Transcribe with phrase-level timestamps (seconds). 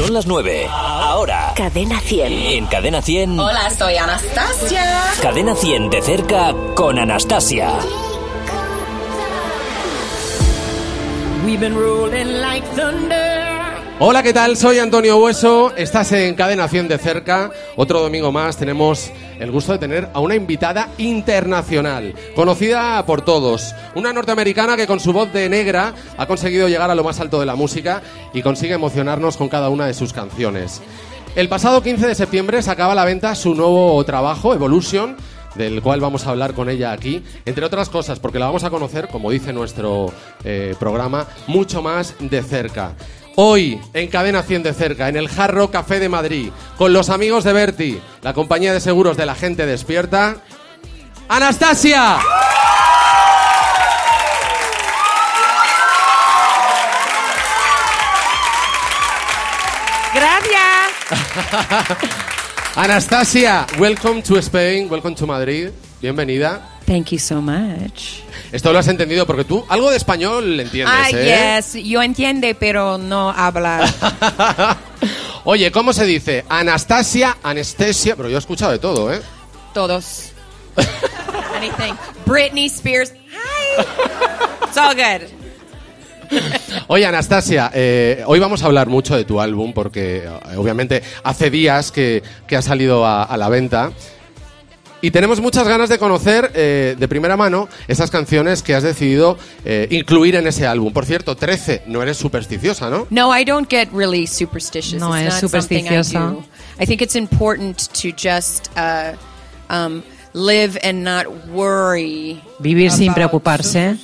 [0.00, 0.66] Son las 9.
[0.70, 1.52] Ahora.
[1.54, 2.32] Cadena 100.
[2.32, 3.38] En Cadena 100.
[3.38, 4.82] Hola, soy Anastasia.
[5.20, 7.70] Cadena 100 de cerca con Anastasia.
[11.44, 13.39] We've been rolling like thunder.
[14.02, 14.56] Hola, ¿qué tal?
[14.56, 15.76] Soy Antonio Hueso.
[15.76, 17.50] Estás en Cadena 100 de cerca.
[17.76, 23.74] Otro domingo más tenemos el gusto de tener a una invitada internacional, conocida por todos.
[23.94, 27.40] Una norteamericana que con su voz de negra ha conseguido llegar a lo más alto
[27.40, 28.00] de la música
[28.32, 30.80] y consigue emocionarnos con cada una de sus canciones.
[31.36, 35.14] El pasado 15 de septiembre sacaba a la venta su nuevo trabajo, Evolution,
[35.56, 38.70] del cual vamos a hablar con ella aquí, entre otras cosas, porque la vamos a
[38.70, 40.10] conocer, como dice nuestro
[40.42, 42.94] eh, programa, mucho más de cerca.
[43.42, 47.42] Hoy, en Cadena 100 de cerca, en el Jarro Café de Madrid, con los amigos
[47.42, 50.36] de Berti, la compañía de seguros de la gente despierta,
[51.26, 52.18] ¡Anastasia!
[60.14, 60.68] Gracias.
[62.76, 65.70] Anastasia, welcome to Spain, welcome to Madrid,
[66.02, 66.78] bienvenida.
[66.90, 68.24] Thank you so much.
[68.50, 71.60] Esto lo has entendido porque tú algo de español entiendes, Ah, ¿eh?
[71.62, 73.88] yes, yo entiende, pero no habla.
[75.44, 76.44] Oye, ¿cómo se dice?
[76.48, 79.20] Anastasia, anestesia, pero yo he escuchado de todo, ¿eh?
[79.72, 80.32] Todos.
[81.56, 81.94] Anything.
[82.26, 83.12] Britney Spears.
[83.12, 83.84] Hi.
[84.66, 85.28] It's all good.
[86.88, 91.50] Oye, Anastasia, eh, hoy vamos a hablar mucho de tu álbum porque eh, obviamente hace
[91.50, 93.92] días que, que ha salido a, a la venta.
[95.02, 99.38] Y tenemos muchas ganas de conocer eh, de primera mano esas canciones que has decidido
[99.64, 100.92] eh, incluir en ese álbum.
[100.92, 103.06] Por cierto, 13, no eres supersticiosa, ¿no?
[103.10, 105.00] No, I don't get really superstitious.
[105.00, 106.20] No it's es I supersticiosa.
[106.20, 106.44] do.
[106.78, 109.12] I think it's important to just uh,
[109.74, 110.02] um,
[110.34, 112.42] live and not worry.
[112.58, 113.96] Vivir sin preocuparse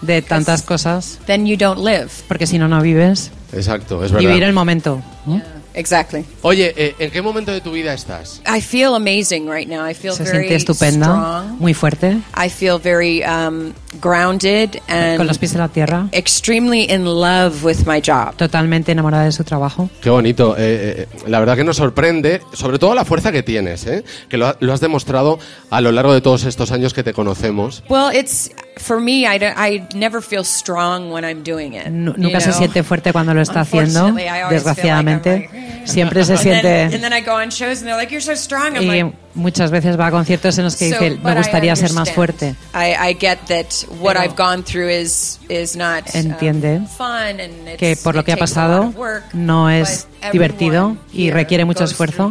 [0.00, 2.08] de tantas cosas, Then you don't live.
[2.26, 3.30] porque si no, no vives.
[3.52, 4.26] Exacto, es verdad.
[4.28, 5.02] Vivir el momento.
[5.26, 5.42] ¿no?
[5.78, 6.24] Exactly.
[6.42, 8.42] Oye, eh, ¿en qué momento de tu vida estás?
[8.46, 9.88] I feel amazing right now.
[9.88, 11.60] I feel Se very siente estupenda, strong.
[11.60, 16.90] muy fuerte, I feel very um, grounded con los and pies en la tierra, extremely
[16.90, 18.34] in love with my job.
[18.36, 19.88] totalmente enamorada de su trabajo.
[20.00, 20.56] Qué bonito.
[20.58, 24.02] Eh, eh, la verdad que nos sorprende, sobre todo la fuerza que tienes, ¿eh?
[24.28, 25.38] que lo, lo has demostrado
[25.70, 27.84] a lo largo de todos estos años que te conocemos.
[27.88, 29.26] Well, it's for me.
[29.26, 31.88] I, don't- I never feel strong when I'm doing it.
[31.88, 34.12] Nunca se siente fuerte cuando lo está haciendo,
[34.50, 35.48] desgraciadamente.
[35.52, 37.00] like Siempre se And then, and siente...
[37.00, 39.70] then I go on shows and they're like, "You're so strong." I'm Y like, muchas
[39.70, 42.54] veces va a conciertos en los que So, dice, me I gustaría ser más fuerte.
[42.74, 43.66] I, I get that
[44.00, 48.14] what Pero I've gone through is is not um, Entiende fun and it's, que por
[48.14, 51.80] lo que ha takes a lot pasado no es but divertido y here requiere mucho
[51.80, 52.30] goes esfuerzo,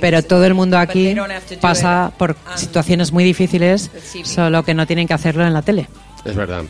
[0.00, 3.12] pero todo el mundo aquí they don't have to do pasa it por on situaciones
[3.12, 3.90] muy difíciles,
[4.24, 5.88] solo que no tienen que hacerlo en la tele.
[6.24, 6.64] Es verdad.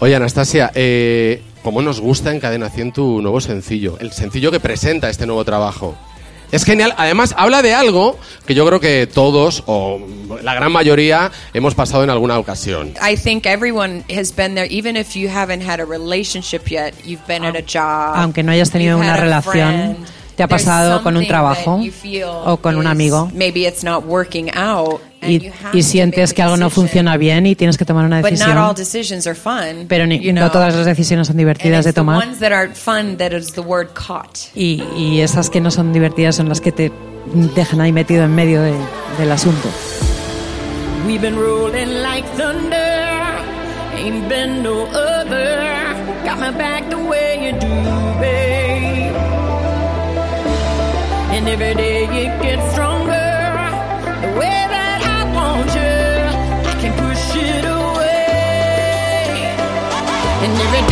[0.00, 3.98] Oye, Anastasia, eh, ¿cómo nos gusta en Cadena 100 tu nuevo sencillo?
[3.98, 5.96] El sencillo que presenta este nuevo trabajo.
[6.50, 6.94] Es genial.
[6.96, 10.00] Además, habla de algo que yo creo que todos, o
[10.42, 12.94] la gran mayoría, hemos pasado en alguna ocasión.
[13.02, 16.94] I think everyone has been there, even if you haven't had a relationship yet.
[17.04, 18.16] You've been at a job.
[18.16, 19.96] Aunque no hayas tenido una relación, friend,
[20.36, 23.30] te ha pasado con un trabajo that you feel o con un amigo.
[23.34, 27.76] Maybe it's not working out, Y, y sientes que algo no funciona bien y tienes
[27.76, 28.74] que tomar una But not all decisión.
[28.76, 29.86] decisions are fun.
[29.88, 32.18] Pero ni- no todas las decisiones son And divertidas de tomar.
[32.18, 34.38] ones that aren't fun that is the word caught.
[34.54, 36.92] Y, y esas que no son divertidas son las que te
[37.54, 38.74] dejan ahí metido en medio de-
[39.18, 39.68] del asunto.
[41.06, 43.06] We've been rolling like thunder.
[43.96, 45.96] Ain't been no other.
[46.24, 47.66] Got my back the way you do,
[48.20, 49.14] babe.
[51.32, 52.87] And every day it gets stronger.
[60.60, 60.87] And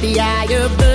[0.00, 0.85] The eye of the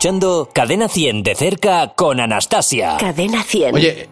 [0.00, 2.96] escuchando Cadena 100 de cerca con Anastasia.
[2.98, 3.74] Cadena 100.
[3.74, 4.08] Oye,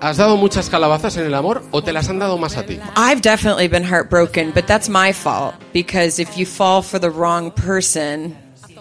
[0.00, 2.78] ¿has dado muchas calabazas en el amor o te las han dado más a ti?
[2.96, 7.50] I've definitely been heartbroken, but that's my fault because if you fall for the wrong
[7.50, 8.36] person,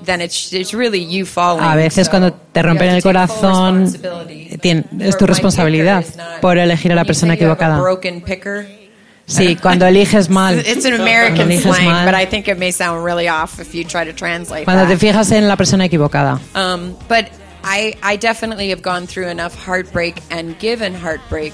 [0.06, 1.63] then it's it's really you falling.
[1.63, 6.06] A veces cuando te rompen el corazón, es For tu responsabilidad
[6.42, 7.81] por elegir a la persona equivocada.
[9.27, 10.59] Sí, cuando eliges mal.
[10.59, 12.06] It's an Cuando American slang, mal.
[12.06, 14.94] but I think it may sound really off if you try to translate Cuando te
[14.95, 15.00] that.
[15.00, 16.39] fijas en la persona equivocada.
[16.56, 17.29] Um, but
[17.63, 21.53] I, I definitely have gone through enough heartbreak and given heartbreak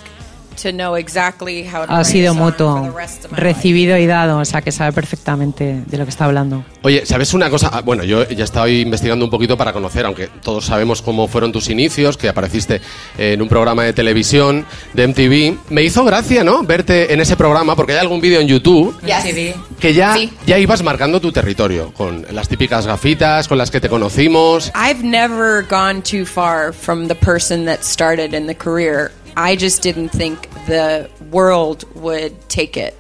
[0.62, 3.42] to know exactly how to Ha sido mutuo, the rest of my life.
[3.44, 6.64] recibido y dado, o sea que sabe perfectamente de lo que está hablando.
[6.84, 7.70] Oye, ¿sabes una cosa?
[7.74, 11.52] Ah, Bueno, yo ya estaba investigando un poquito para conocer, aunque todos sabemos cómo fueron
[11.52, 12.82] tus inicios, que apareciste
[13.18, 15.58] en un programa de televisión de MTV.
[15.70, 16.64] Me hizo gracia, ¿no?
[16.64, 19.56] Verte en ese programa, porque hay algún vídeo en YouTube Yes.
[19.80, 20.32] que ya, Sí.
[20.46, 24.72] ya ibas marcando tu territorio, con las típicas gafitas con las que te conocimos.
[24.76, 29.12] I've never gone too far from the person that started in the career.
[29.40, 32.96] I just didn't think the world would take it.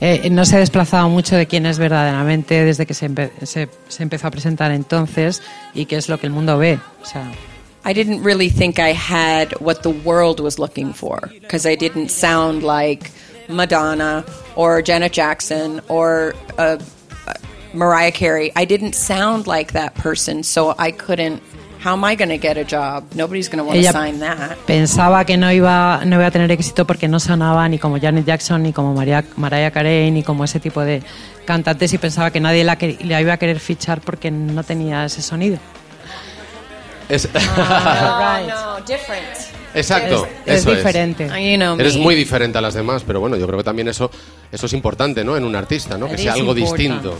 [0.00, 3.68] Eh, no se ha desplazado mucho de quién es verdaderamente desde que se, empe- se-
[3.88, 5.42] se empezó a presentar entonces
[5.74, 6.78] y qué es lo que el mundo ve.
[7.02, 7.30] O sea,
[7.84, 12.10] I didn't really think I had what the world was looking for because I didn't
[12.10, 13.10] sound like
[13.48, 14.24] Madonna
[14.54, 16.78] or Janet Jackson or uh,
[17.26, 17.34] uh,
[17.72, 18.50] Mariah Carey.
[18.56, 21.42] I didn't sound like that person, so I couldn't.
[21.86, 23.04] How am I going to get a job?
[23.14, 24.56] Nobody's going to want to sign that.
[24.66, 28.26] pensaba que no iba, no iba a tener éxito porque no sonaba ni como Janet
[28.26, 31.00] Jackson, ni como Maria- Mariah Carey, ni como ese tipo de
[31.44, 35.04] cantantes y pensaba que nadie la, que- la iba a querer fichar porque no tenía
[35.04, 35.58] ese sonido.
[37.08, 39.24] Es- no, different.
[39.72, 41.26] Exacto, Es eso diferente.
[41.26, 41.78] You know.
[41.78, 44.10] Eres muy diferente a las demás, pero bueno, yo creo que también eso,
[44.50, 45.36] eso es importante, ¿no?
[45.36, 46.06] En un artista, ¿no?
[46.08, 47.18] Que It sea algo important distinto.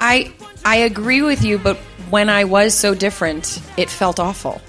[0.00, 0.30] I
[0.66, 1.76] I agree with you, but
[2.10, 4.60] when I was so different, it felt awful.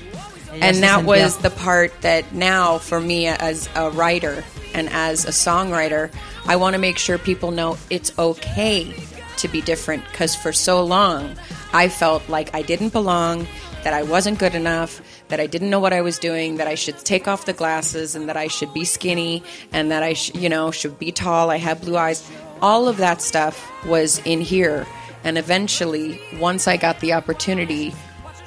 [0.62, 4.44] And that was the part that now for me as a writer
[4.76, 6.14] and as a songwriter,
[6.46, 8.94] I want to make sure people know it's okay
[9.38, 11.36] to be different because for so long
[11.74, 13.48] I felt like I didn't belong,
[13.84, 16.76] that I wasn't good enough, that I didn't know what I was doing, that I
[16.76, 19.42] should take off the glasses and that I should be skinny
[19.74, 22.30] and that I sh- you know should be tall, I had blue eyes.
[22.62, 24.86] All of that stuff was in here
[25.28, 27.94] and eventually once I got the opportunity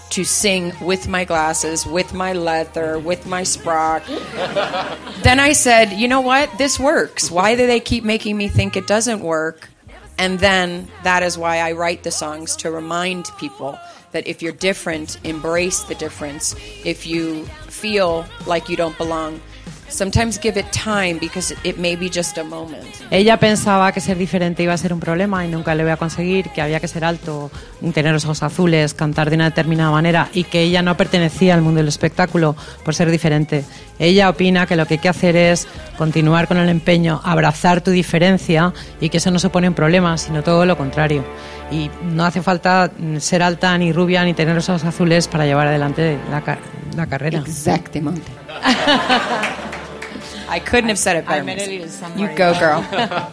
[0.09, 4.03] to sing with my glasses, with my leather, with my sprock.
[5.23, 6.51] then I said, you know what?
[6.57, 7.31] This works.
[7.31, 9.69] Why do they keep making me think it doesn't work?
[10.17, 13.79] And then that is why I write the songs to remind people
[14.13, 16.57] that if you're different, embrace the difference.
[16.83, 19.39] If you feel like you don't belong,
[19.91, 22.85] sometimes give it time because it may be just a moment.
[23.11, 25.97] Ella pensaba que ser diferente iba a ser un problema y nunca le iba a
[25.97, 27.51] conseguir, que había que ser alto,
[27.93, 31.63] tener los ojos azules, cantar de una determinada manera y que ella no pertenecía al
[31.63, 33.65] mundo del espectáculo por ser diferente.
[33.99, 35.69] Ella opina que lo que hay que hacer es
[35.99, 40.43] continuar con el empeño, abrazar tu diferencia y que eso no supone un problema, sino
[40.43, 41.25] todo lo contrario.
[41.71, 45.67] Y no hace falta ser alta ni rubia ni tener los ojos azules para llevar
[45.67, 46.19] adelante
[46.97, 47.41] la carrera.
[47.41, 48.23] Exactamente.
[50.51, 51.45] I couldn't have said it better.
[51.45, 52.19] myself.
[52.19, 52.83] You go, girl.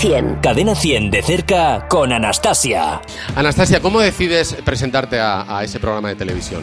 [0.05, 0.39] 100.
[0.39, 3.01] Cadena 100 de cerca con Anastasia.
[3.35, 6.61] Anastasia, ¿cómo decides presentarte a, a ese programa de televisión?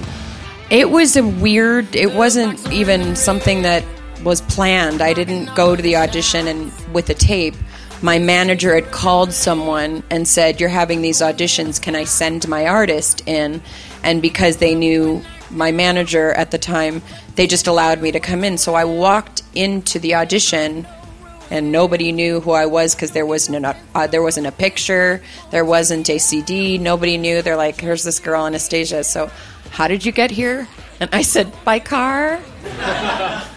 [0.70, 1.96] It was a weird.
[1.96, 3.82] It wasn't even something that
[4.22, 5.02] was planned.
[5.02, 7.56] I didn't go to the audition and with a tape.
[8.00, 11.80] My manager had called someone and said, "You're having these auditions.
[11.80, 13.60] Can I send my artist in?"
[14.04, 15.20] And because they knew
[15.50, 17.02] my manager at the time,
[17.34, 18.56] they just allowed me to come in.
[18.56, 20.86] So I walked into the audition
[21.52, 25.66] and nobody knew who I was because there wasn't uh, there wasn't a picture, there
[25.66, 26.78] wasn't a CD.
[26.78, 27.42] Nobody knew.
[27.42, 29.30] They're like, "Here's this girl Anastasia." So,
[29.70, 30.66] how did you get here?
[31.02, 32.38] And I said, "By car."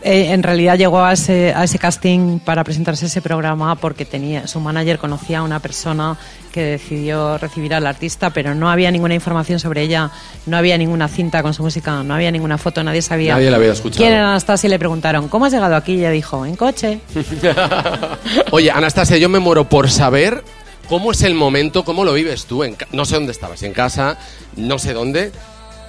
[0.02, 4.04] Eh, en realidad llegó a ese, a ese casting para presentarse a ese programa porque
[4.04, 6.18] tenía su manager conocía a una persona
[6.52, 10.10] que decidió recibir al artista, pero no había ninguna información sobre ella,
[10.48, 13.34] no había ninguna cinta con su música, no había ninguna foto, nadie sabía.
[13.36, 13.98] Nadie la había escuchado.
[13.98, 14.68] ¿Quién era Anastasia?
[14.68, 15.94] Y le preguntaron, ¿cómo has llegado aquí?
[15.94, 17.00] Y ella dijo, en coche.
[18.52, 20.44] Oye, Anastasia, yo me muero por saber
[20.88, 22.64] cómo es el momento, cómo lo vives tú.
[22.64, 24.18] En no sé dónde estabas, en casa,
[24.56, 25.32] no sé dónde,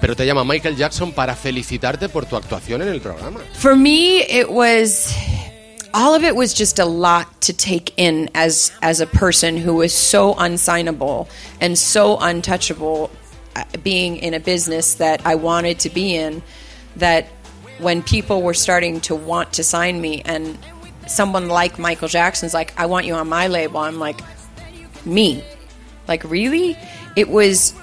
[0.06, 3.40] pero te llama Michael Jackson para felicitarte por tu actuación en el programa.
[3.54, 5.12] For me, it was
[5.92, 9.74] all of it was just a lot to take in as as a person who
[9.74, 11.26] was so unsignable
[11.60, 13.10] and so untouchable
[13.56, 16.40] uh, being in a business that I wanted to be in
[16.94, 17.26] that
[17.80, 20.56] when people were starting to want to sign me and
[21.08, 24.20] someone like Michael Jackson's like I want you on my label I'm like
[25.04, 25.42] me
[26.06, 26.78] like really
[27.16, 27.74] it was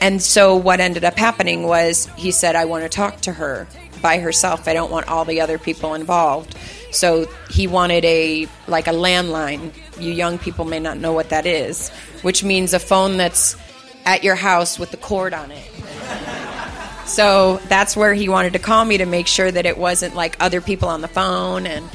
[0.00, 3.66] and so what ended up happening was he said i want to talk to her
[4.02, 4.68] by herself.
[4.68, 6.58] I don't want all the other people involved.
[6.90, 9.72] So he wanted a like a landline.
[9.98, 11.90] You young people may not know what that is
[12.24, 13.54] which means a phone that's
[14.06, 15.70] at your house with the cord on it.
[17.06, 20.38] So that's where he wanted to call me to make sure that it wasn't like
[20.40, 21.66] other people on the phone.
[21.66, 21.86] And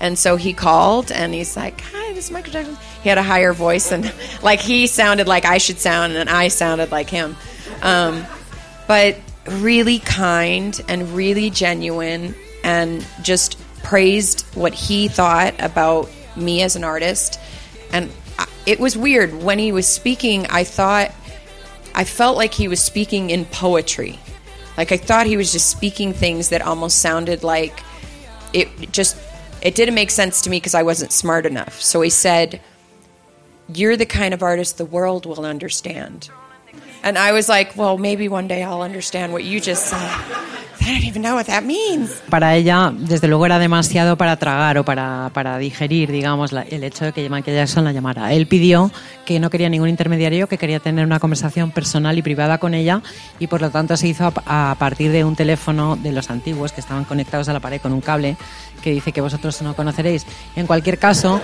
[0.00, 3.22] and so he called and he's like, "Hi, this is Michael Jackson." He had a
[3.22, 4.10] higher voice and
[4.42, 7.36] like he sounded like I should sound and I sounded like him.
[7.82, 8.24] Um,
[8.88, 12.34] but really kind and really genuine
[12.64, 17.38] and just praised what he thought about me as an artist.
[17.92, 18.10] And
[18.64, 21.12] it was weird when he was speaking, I thought
[21.94, 24.18] I felt like he was speaking in poetry.
[24.78, 27.82] Like I thought he was just speaking things that almost sounded like
[28.54, 29.18] it just
[29.60, 31.82] it didn't make sense to me because I wasn't smart enough.
[31.82, 32.62] So he said,
[33.68, 36.28] "You're the kind of artist the world will understand."
[37.02, 40.00] And I was like, "Well, maybe one day I'll understand what you just said."
[40.84, 42.10] I don't even know what that means.
[42.28, 47.06] Para ella, desde luego, era demasiado para tragar o para, para digerir, digamos, el hecho
[47.06, 48.34] de que Michael Jackson la llamara.
[48.34, 48.90] Él pidió
[49.24, 53.00] que no quería ningún intermediario, que quería tener una conversación personal y privada con ella
[53.38, 56.82] y por lo tanto se hizo a partir de un teléfono de los antiguos que
[56.82, 58.36] estaban conectados a la pared con un cable
[58.82, 60.26] que dice que vosotros no conoceréis.
[60.54, 61.40] En cualquier caso,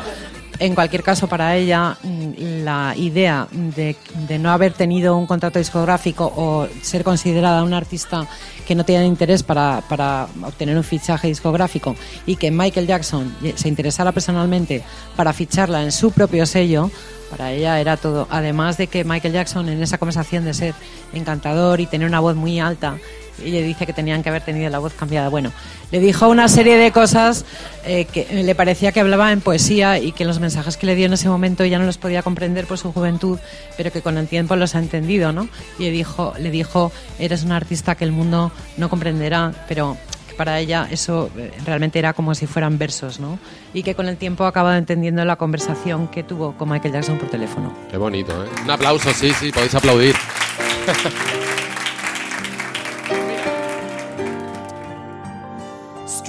[0.61, 3.97] en cualquier caso, para ella, mm, la idea de,
[4.29, 8.29] de no haber tenido un contrato discográfico o ser considerada una artista
[8.67, 13.69] que no tenía interés para, para obtener un fichaje discográfico y que Michael Jackson se
[13.69, 14.85] interesara personalmente
[15.17, 16.91] para ficharla en su propio sello,
[17.31, 18.29] para ella era todo.
[18.31, 20.75] Además de que Michael Jackson, en esa conversación de ser
[21.15, 22.99] encantador y tener una voz muy alta,
[23.45, 25.29] ella dice que tenían que haber tenido la voz cambiada.
[25.29, 25.53] Bueno,
[25.91, 27.45] le dijo una serie de cosas
[27.85, 31.07] eh, que le parecía que hablaba en poesía y que los mensajes que le dio
[31.07, 33.39] en ese momento ya no los podía comprender por su juventud,
[33.77, 35.49] pero que con el tiempo los ha entendido, ¿no?
[35.79, 39.97] Y le dijo, le dijo eres una artista que el mundo no comprenderá, pero
[40.29, 43.39] que para ella eso eh, realmente era como si fueran versos, ¿no?
[43.75, 47.19] Y que con el tiempo ha acabado entendiendo la conversación que tuvo con Michael Jackson
[47.19, 47.73] por teléfono.
[47.91, 48.49] Qué bonito, ¿eh?
[48.65, 50.15] Un aplauso, sí, sí, podéis aplaudir.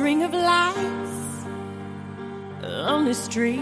[0.02, 1.46] string of lights
[2.64, 3.62] on the street,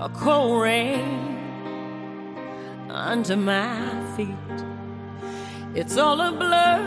[0.00, 1.36] a cold rain
[2.88, 3.76] under my
[4.16, 4.56] feet.
[5.74, 6.80] It's all a blur,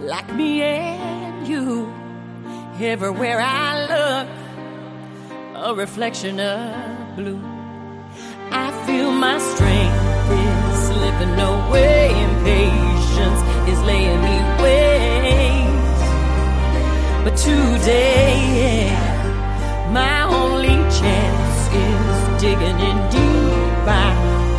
[0.00, 1.92] like me and you.
[2.80, 4.28] Everywhere I look,
[5.66, 7.42] a reflection of blue.
[8.50, 14.99] I feel my strength is slipping away, impatience is laying me waste.
[17.24, 23.86] But today, yeah, my only chance is digging in deep.
[23.86, 24.10] I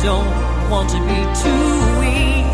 [0.02, 1.66] don't want to be too
[2.00, 2.46] weak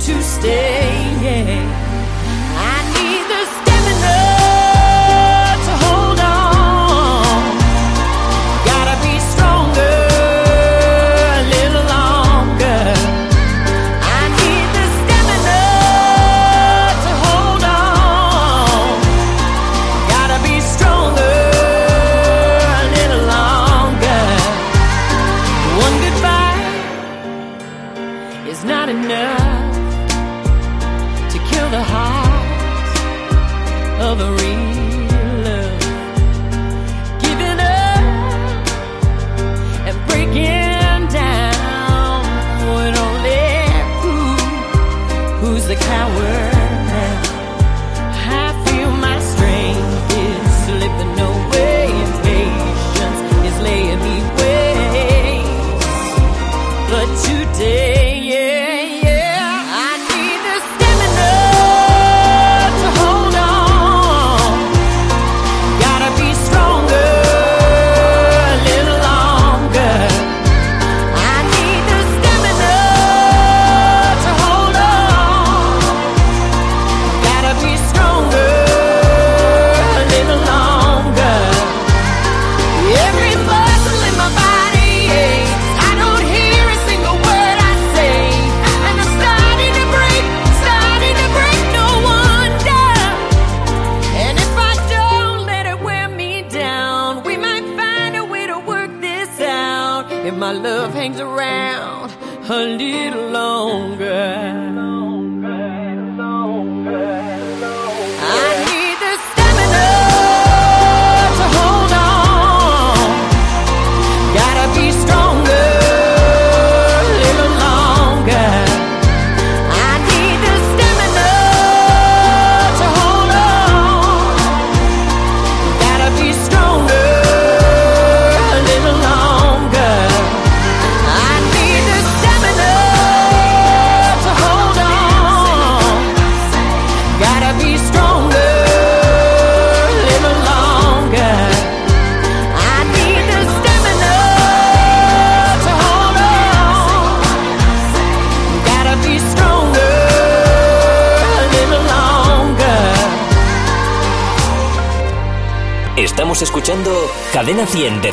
[0.00, 1.81] to stay.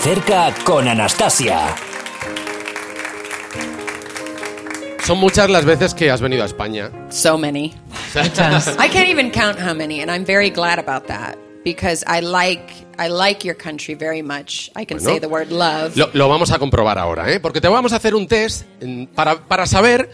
[0.09, 1.75] Cerca con Anastasia.
[5.03, 6.89] Son muchas las veces que has venido a España.
[7.11, 7.75] So many.
[8.15, 12.73] I can't even count how many, and I'm very glad about that because I like
[12.97, 14.71] I like your country very much.
[14.75, 15.13] I can Bueno.
[15.13, 15.95] say the word love.
[15.95, 17.39] Lo, lo vamos a comprobar ahora, ¿eh?
[17.39, 20.09] Porque te vamos a hacer un test mm, para, para saber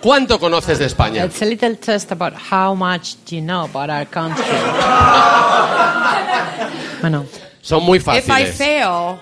[0.00, 1.24] ¿Cuánto conoces de España?
[1.24, 4.44] It's a little test about how much you know about our country.
[7.02, 7.26] bueno,
[7.62, 8.56] Son muy If I fáciles.
[8.56, 9.18] fail,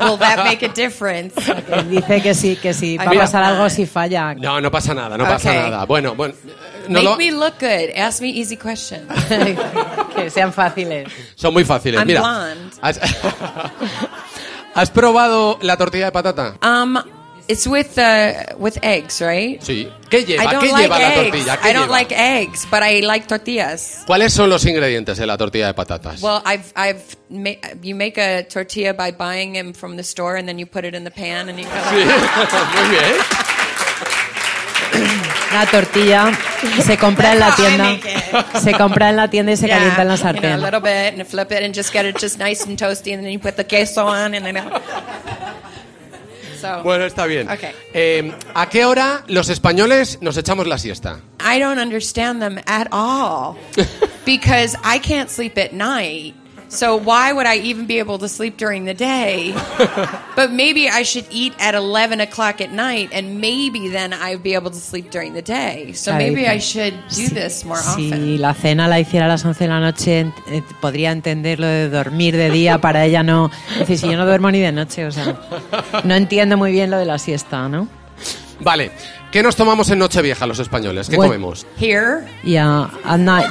[0.00, 1.34] will that make a difference?
[1.70, 2.96] él dice que sí, que sí.
[2.96, 4.34] Va a pasar algo si falla.
[4.34, 5.56] No, no pasa nada, no pasa Ok.
[5.56, 5.84] nada.
[5.84, 6.34] Bueno, bueno.
[6.88, 7.90] no Make lo- me look good.
[7.96, 9.04] Ask me easy questions.
[10.16, 11.08] que sean fáciles.
[11.34, 12.00] Son muy fáciles.
[12.00, 12.76] I'm Mira, blonde.
[12.80, 12.98] ¿has,
[14.74, 16.54] ¿has probado la tortilla de patata?
[16.62, 16.96] Um,
[17.52, 19.60] it's with uh, with eggs, right?
[19.62, 19.88] Sí.
[20.10, 20.42] ¿Qué lleva?
[20.44, 21.22] I don't ¿Qué like lleva la eggs.
[21.30, 21.56] tortilla?
[21.60, 21.92] ¿Qué I don't lleva?
[21.98, 24.02] like eggs, but I like tortillas.
[24.06, 26.20] ¿Cuáles son los ingredientes de la tortilla de patatas?
[26.22, 30.46] Well, I've I've ma- you make a tortilla by buying them from the store, and
[30.48, 31.70] then you put it in the pan, and you go.
[31.90, 32.04] Sí,
[32.80, 33.14] muy bien.
[35.52, 36.30] La tortilla
[36.82, 37.96] se compra en la tienda.
[38.58, 40.52] Se compra en la tienda y se Yeah, calienta en la you know, sartén.
[40.52, 43.22] a little bit, and flip it, and just get it just nice and toasty, and
[43.22, 44.56] then you put the queso on, and then.
[46.62, 47.50] So Bueno, está bien.
[47.50, 47.64] Ok.
[47.92, 51.20] Eh, ¿A qué hora los españoles nos echamos la siesta?
[51.40, 53.56] I don't understand them at all
[54.24, 56.36] because I can't sleep at night.
[56.72, 59.52] So why would I even be able to sleep during the day?
[60.34, 64.54] But maybe I should eat at 11 o'clock at night and maybe then I'd be
[64.54, 65.92] able to sleep during the day.
[65.92, 68.40] So Claro, maybe dice, I should do this more Si often.
[68.40, 71.90] la cena la hiciera a las 11 de la noche, eh, podría entender lo de
[71.90, 73.50] dormir de día, para ella no.
[73.78, 75.36] Dice, si yo no duermo ni de noche, o sea,
[76.04, 77.86] no entiendo muy bien lo de la siesta, ¿no?
[78.60, 78.92] Vale.
[79.30, 81.08] ¿Qué nos tomamos en Nochevieja los españoles?
[81.10, 81.32] ¿Qué Bueno.
[81.32, 81.66] comemos?
[81.78, 83.50] Here, Yeah, at night,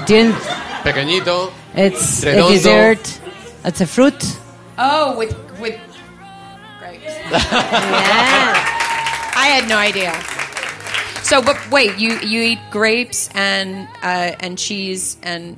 [0.84, 1.52] Pequeñito.
[1.76, 3.20] It's a dessert,
[3.64, 4.38] it's a fruit.
[4.78, 5.80] oh, with with
[6.80, 7.04] grapes.
[7.32, 8.54] yeah.
[9.36, 10.14] I had no idea.
[11.24, 15.58] So, but wait, you you eat grapes and uh, and cheese and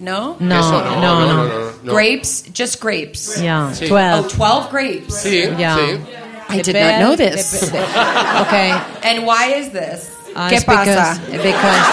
[0.00, 1.26] no No, Eso no, no.
[1.26, 1.92] no, no.
[1.92, 3.40] grapes, just grapes.
[3.40, 3.84] Yeah, Sí.
[3.90, 4.32] Oh, 12.
[4.32, 5.14] 12 grapes.
[5.24, 5.76] Sí, Yeah.
[5.76, 6.00] sí.
[6.48, 7.62] I did not know this.
[8.42, 8.72] Okay.
[9.04, 10.10] And why is this?
[10.34, 11.20] Uh, ¿Qué it's pasa?
[11.30, 11.84] Because, because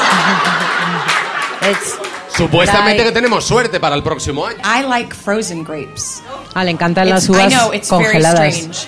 [1.69, 2.08] it's,
[2.39, 4.57] Supuestamente que tenemos suerte para el próximo año.
[4.63, 6.21] I like frozen grapes.
[6.55, 8.53] ah, le encantan It's- las uvas I know it's very congeladas.
[8.55, 8.87] strange.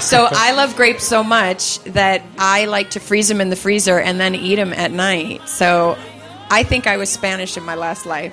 [0.00, 3.98] So I love grapes so much that I like to freeze them in the freezer
[3.98, 5.42] and then eat them at night.
[5.46, 5.96] So
[6.50, 8.32] I think I was Spanish in my last life.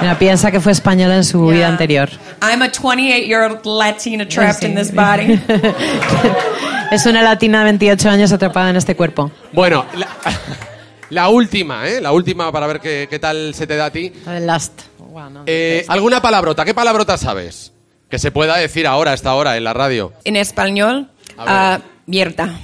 [0.00, 1.68] Mira, piensa que fue española en su vida Yeah.
[1.70, 2.08] anterior.
[2.42, 4.66] I'm a 28 year old Latina trapped Sí.
[4.66, 5.40] in this body.
[6.92, 9.30] es una latina de 28 años atrapada en este cuerpo.
[9.52, 10.06] Bueno, la,
[11.10, 12.00] la última, ¿eh?
[12.00, 14.12] La última para ver qué, qué tal se te da a ti.
[14.26, 14.82] Last.
[14.98, 16.64] Bueno, Eh, ¿Alguna palabrota?
[16.64, 17.72] ¿Qué palabrota sabes?
[18.10, 20.12] Que se pueda decir ahora, a esta hora, en la radio.
[20.24, 22.46] En español, A uh, mierda.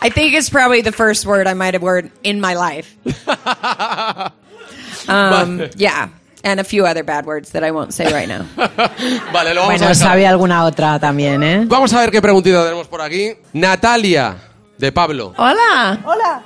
[0.00, 2.96] I think it's probably the first word I might have heard in my life.
[5.08, 6.08] Um, yeah,
[6.44, 8.44] and a few other bad words that I won't say right now.
[9.32, 9.94] vale, lo vamos a bueno dejar.
[9.94, 11.64] sabe alguna otra también, ¿eh?
[11.66, 13.32] Vamos a ver qué preguntita tenemos por aquí.
[13.54, 14.36] Natalia,
[14.78, 15.34] de Pablo.
[15.36, 16.42] Hola.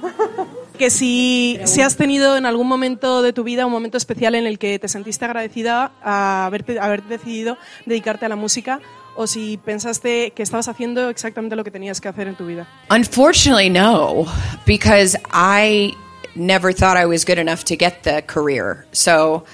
[0.78, 4.46] que si, si has tenido en algún momento de tu vida un momento especial en
[4.46, 8.80] el que te sentiste agradecida a haberte, haber decidido dedicarte a la música
[9.14, 12.66] o si pensaste que estabas haciendo exactamente lo que tenías que hacer en tu vida.
[12.90, 14.26] Unfortunately, no,
[14.66, 15.94] because I
[16.34, 18.86] never thought I was good enough to get the career.
[18.92, 19.44] So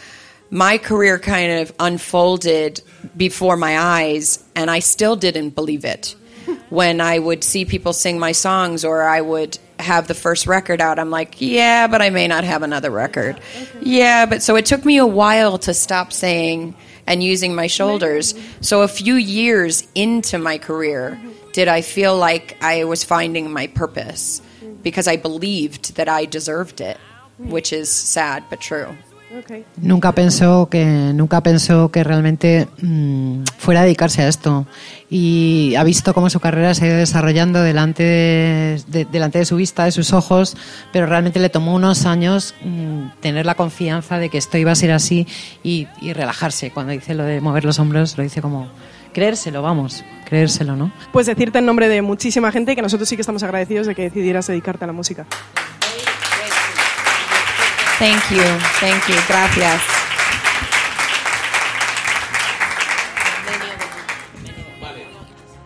[0.50, 2.82] my career kind of unfolded
[3.16, 6.14] before my eyes, and I still didn't believe it.
[6.70, 10.80] When I would see people sing my songs or I would have the first record
[10.80, 13.40] out, I'm like, yeah, but I may not have another record.
[13.80, 16.74] Yeah, but so it took me a while to stop saying
[17.06, 18.34] and using my shoulders.
[18.60, 21.18] So a few years into my career,
[21.52, 24.42] did I feel like I was finding my purpose
[24.82, 26.98] because I believed that I deserved it,
[27.38, 28.96] which is sad but true.
[29.44, 29.62] Okay.
[29.76, 34.66] Nunca pensó que nunca pensó que realmente mm, fuera a dedicarse a esto
[35.10, 39.44] y ha visto cómo su carrera se ha ido desarrollando delante de, de- delante de
[39.44, 40.56] su vista, de sus ojos,
[40.94, 44.74] pero realmente le tomó unos años mm, tener la confianza de que esto iba a
[44.74, 45.26] ser así
[45.62, 46.70] y, y relajarse.
[46.70, 48.68] Cuando dice lo de mover los hombros, lo dice como
[49.12, 50.90] creérselo, vamos, creérselo, ¿no?
[51.12, 54.02] Pues decirte en nombre de muchísima gente que nosotros sí que estamos agradecidos de que
[54.04, 55.26] decidieras dedicarte a la música.
[57.98, 58.44] Thank you.
[58.80, 59.16] Thank you.
[59.26, 59.82] Gracias.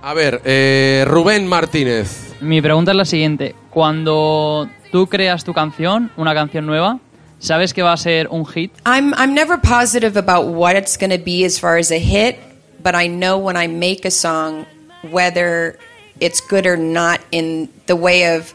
[0.01, 2.35] A ver, eh, Rubén Martínez.
[2.41, 3.55] Mi pregunta es la siguiente.
[3.71, 6.99] Cuando tú creas tu canción, una canción nueva,
[7.39, 8.73] ¿sabes que va a ser un hit?
[8.85, 12.37] I'm I'm never positive about what it's going to be as far as a hit,
[12.83, 14.67] but I know when I make a song
[15.03, 15.79] whether
[16.19, 18.55] it's good or not in the way of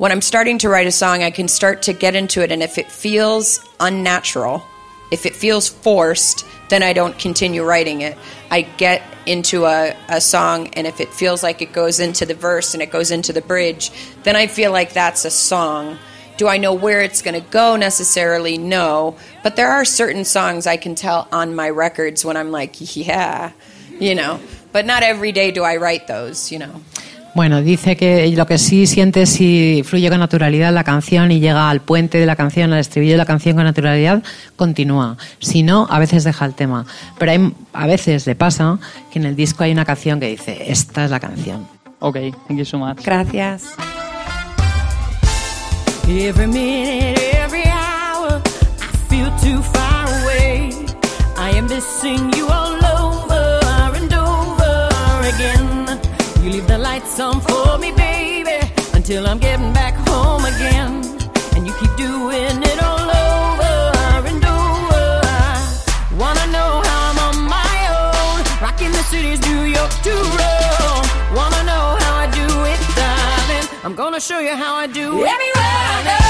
[0.00, 2.62] when I'm starting to write a song, I can start to get into it and
[2.62, 4.64] if it feels unnatural,
[5.10, 8.16] If it feels forced, then I don't continue writing it.
[8.50, 12.34] I get into a, a song, and if it feels like it goes into the
[12.34, 13.90] verse and it goes into the bridge,
[14.22, 15.98] then I feel like that's a song.
[16.36, 18.56] Do I know where it's going to go necessarily?
[18.56, 19.16] No.
[19.42, 23.52] But there are certain songs I can tell on my records when I'm like, yeah,
[23.98, 24.40] you know.
[24.72, 26.80] But not every day do I write those, you know.
[27.34, 31.38] Bueno, dice que lo que sí siente es si fluye con naturalidad la canción y
[31.38, 34.22] llega al puente de la canción, al estribillo de la canción con naturalidad,
[34.56, 35.16] continúa.
[35.38, 36.86] Si no, a veces deja el tema.
[37.18, 38.78] Pero hay, a veces le pasa
[39.12, 41.66] que en el disco hay una canción que dice, esta es la canción.
[42.00, 42.16] Ok,
[42.48, 43.04] thank you so much.
[43.04, 43.74] Gracias.
[46.08, 48.42] Every minute, every hour,
[48.80, 50.70] I feel too far away.
[51.36, 52.69] I am missing you all
[56.42, 58.58] You leave the lights on for me, baby,
[58.94, 61.04] until I'm getting back home again.
[61.54, 65.04] And you keep doing it all over and over.
[66.16, 71.02] Wanna know how I'm on my own, rocking the city's New York to roll.
[71.36, 73.66] Wanna know how I do it, darling?
[73.84, 75.28] I'm gonna show you how I do it.
[75.36, 76.29] Everywhere I go,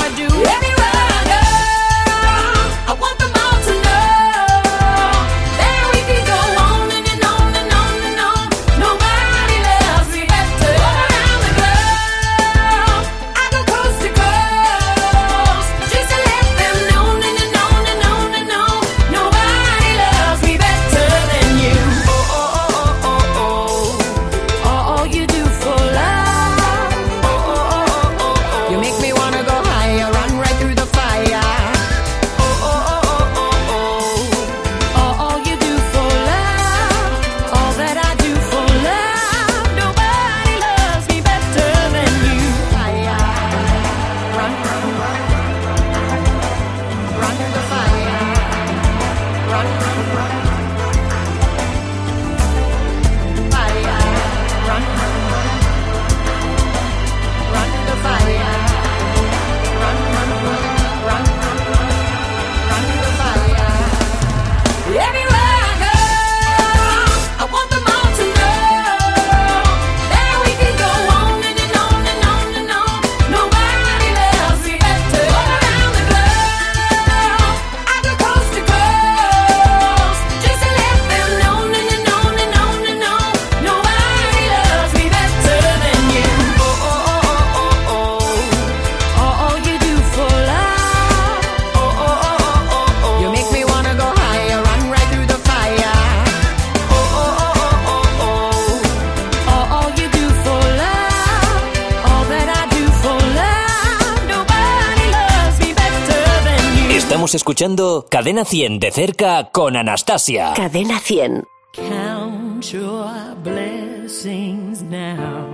[107.31, 110.51] Estamos escuchando Cadena 100 de cerca con Anastasia.
[110.53, 111.45] Cadena 100.
[111.71, 113.07] Count your
[113.41, 115.47] blessings now.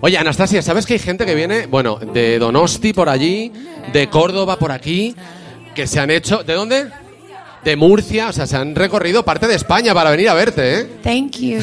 [0.00, 3.52] Oye, Anastasia, ¿sabes que hay gente que viene, bueno, de Donosti por allí,
[3.92, 5.14] de Córdoba por aquí,
[5.76, 6.42] que se han hecho...
[6.42, 6.90] ¿De dónde?
[7.62, 10.90] De Murcia, o sea, se han recorrido parte de España para venir a verte, ¿eh?
[11.04, 11.60] Thank you.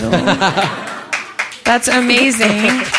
[1.65, 2.83] That's amazing.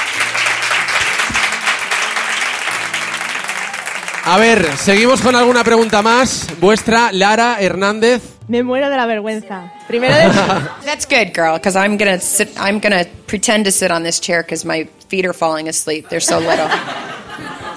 [4.25, 6.47] A ver, seguimos con alguna pregunta más.
[6.61, 8.23] Vuestra, Lara Hernández.
[8.49, 9.73] Me muero de la vergüenza.
[9.89, 10.23] Primero de...
[10.85, 12.51] That's good, girl, because I'm gonna sit.
[12.59, 16.09] I'm gonna pretend to sit on this chair because my feet are falling asleep.
[16.09, 16.69] They're so little.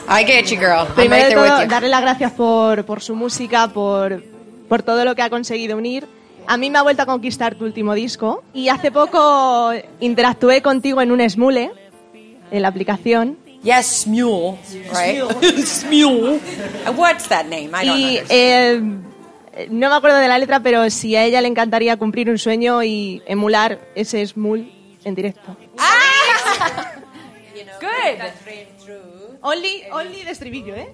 [0.08, 0.86] I get you, girl.
[0.88, 1.70] I'm Primero right de there with todo, you.
[1.70, 4.22] darle las gracias por, por su música, por,
[4.68, 6.08] por todo lo que ha conseguido unir.
[6.46, 11.02] A mí me ha vuelto a conquistar tu último disco y hace poco interactué contigo
[11.02, 11.72] en un Smule,
[12.52, 14.58] en la aplicación, Yes, Smule,
[14.92, 15.24] right?
[15.66, 16.40] Smule.
[16.86, 17.74] Uh, what's that name?
[17.74, 18.82] I don't y, eh,
[19.70, 22.84] no me acuerdo de la letra, pero si a ella le encantaría cumplir un sueño
[22.84, 24.70] y emular ese Smule
[25.06, 25.56] en directo.
[25.78, 26.92] ¡Ah!
[27.80, 29.00] Good.
[29.42, 30.94] Only, only el estribillo, ¿eh?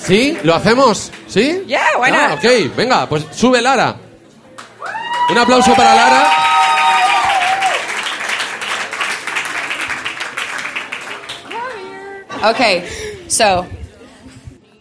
[0.00, 0.38] ¿Sí?
[0.42, 1.10] ¿Lo hacemos?
[1.26, 1.62] ¿Sí?
[1.66, 2.38] Yeah, why ah, not?
[2.38, 3.96] Ok, venga, pues sube Lara.
[5.30, 6.50] Un aplauso para Lara.
[12.50, 12.88] Okay,
[13.28, 13.64] so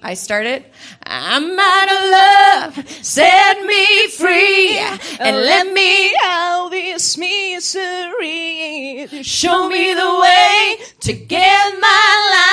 [0.01, 0.65] I started.
[1.05, 4.79] I'm out of love, set me free,
[5.19, 9.07] and let me out this misery.
[9.21, 12.48] Show me the way to get my life.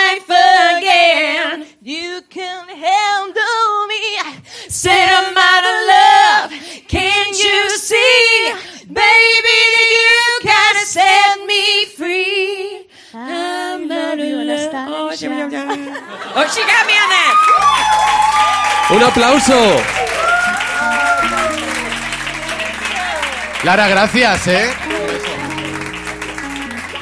[16.36, 16.92] ¡Oshigami
[18.90, 19.76] ¡Un aplauso!
[23.62, 24.70] Lara, gracias, ¿eh?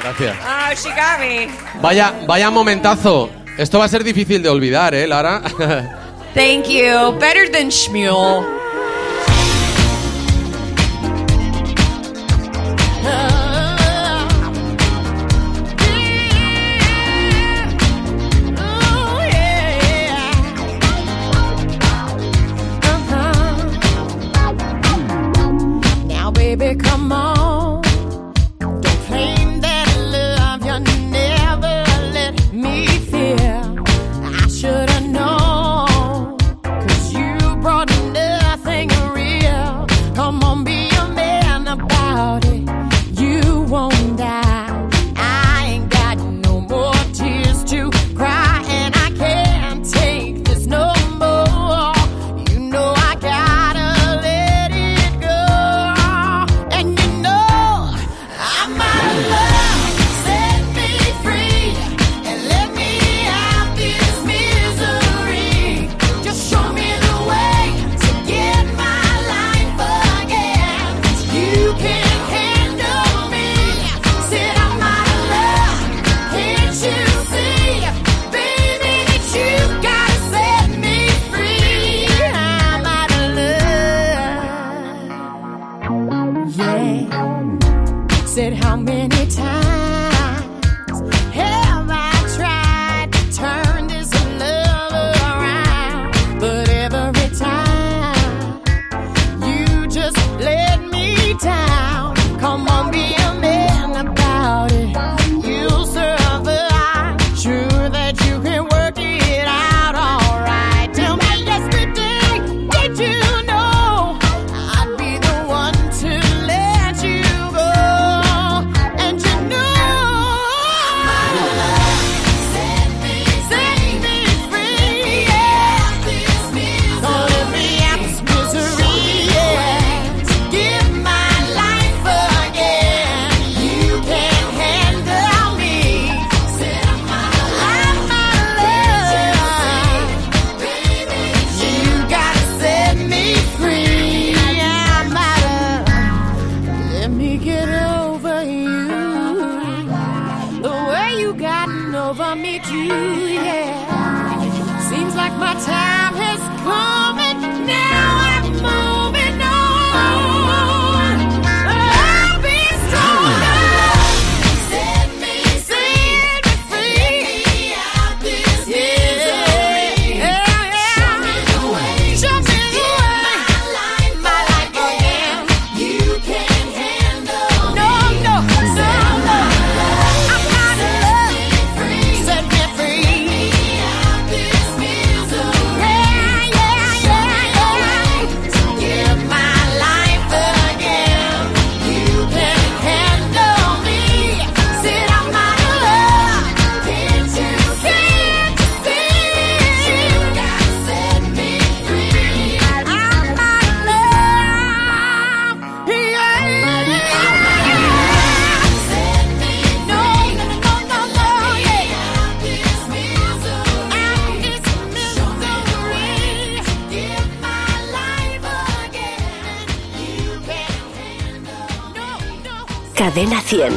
[0.01, 0.37] Gracias.
[0.41, 1.47] Ah, Oshigami.
[1.81, 3.29] Vaya, vaya momentazo.
[3.57, 5.41] Esto va a ser difícil de olvidar, ¿eh, Lara?
[6.33, 7.11] Thank you.
[7.19, 8.54] Better than Shmuel.